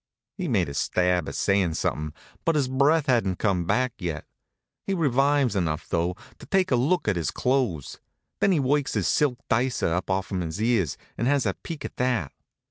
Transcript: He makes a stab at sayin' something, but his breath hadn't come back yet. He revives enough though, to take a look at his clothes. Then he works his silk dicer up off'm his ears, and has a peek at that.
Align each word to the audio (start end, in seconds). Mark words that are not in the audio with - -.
He 0.35 0.47
makes 0.47 0.71
a 0.71 0.73
stab 0.73 1.29
at 1.29 1.35
sayin' 1.35 1.75
something, 1.75 2.13
but 2.43 2.55
his 2.55 2.67
breath 2.67 3.05
hadn't 3.05 3.37
come 3.37 3.65
back 3.65 3.93
yet. 3.99 4.25
He 4.87 4.95
revives 4.95 5.55
enough 5.55 5.87
though, 5.87 6.15
to 6.39 6.47
take 6.47 6.71
a 6.71 6.75
look 6.75 7.07
at 7.07 7.17
his 7.17 7.29
clothes. 7.29 7.99
Then 8.39 8.51
he 8.51 8.59
works 8.59 8.95
his 8.95 9.07
silk 9.07 9.37
dicer 9.47 9.93
up 9.93 10.09
off'm 10.09 10.41
his 10.41 10.59
ears, 10.59 10.97
and 11.19 11.27
has 11.27 11.45
a 11.45 11.53
peek 11.53 11.85
at 11.85 11.97
that. 11.97 12.31